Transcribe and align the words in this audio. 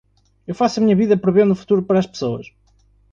Eu 0.47 0.55
faço 0.55 0.79
a 0.79 0.83
minha 0.83 0.95
vida 0.95 1.15
prevendo 1.15 1.51
o 1.51 1.55
futuro 1.55 1.83
para 1.83 1.99
as 1.99 2.07
pessoas 2.07 2.51